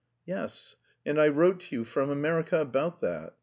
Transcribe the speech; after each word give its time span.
"Yes, 0.25 0.75
and 1.05 1.21
I 1.21 1.27
wrote 1.27 1.59
to 1.59 1.75
you 1.75 1.83
from 1.83 2.09
America 2.09 2.59
about 2.59 3.01
that. 3.01 3.35